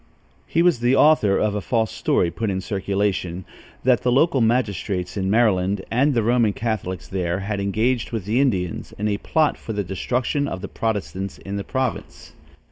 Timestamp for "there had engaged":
7.07-8.11